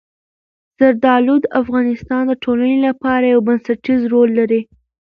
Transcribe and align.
زردالو 0.77 1.35
د 1.41 1.45
افغانستان 1.61 2.23
د 2.27 2.33
ټولنې 2.43 2.77
لپاره 2.87 3.25
یو 3.33 3.39
بنسټيز 3.47 4.01
رول 4.13 4.29
لري. 4.39 4.61